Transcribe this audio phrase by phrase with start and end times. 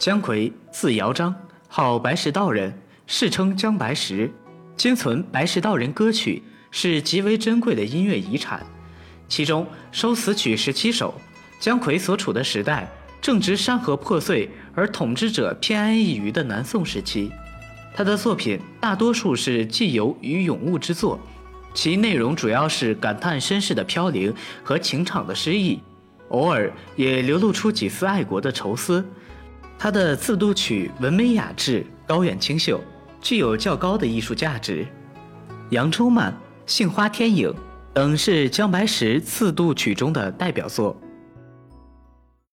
[0.00, 1.34] 姜夔，字尧章，
[1.68, 2.72] 号白石道人，
[3.06, 4.32] 世称姜白石。
[4.74, 8.64] 今存白石道人歌曲，是极为珍贵的音乐遗产。
[9.28, 11.12] 其中收词曲十七首。
[11.58, 12.88] 姜夔所处的时代
[13.20, 17.30] 正值山河破碎而统治者偏安一隅的南宋时期。
[17.94, 21.20] 他的作品大多数是寄游与咏物之作，
[21.74, 25.78] 其内容主要是感叹身世的飘零和情场的失意，
[26.30, 29.04] 偶尔也流露出几丝爱国的愁思。
[29.82, 32.78] 他的自度曲文美雅致、高远清秀，
[33.22, 34.84] 具有较高的艺术价值。
[35.70, 36.30] 《扬州慢》
[36.70, 37.48] 《杏花天影》
[37.94, 40.94] 等是江白石自度曲中的代表作。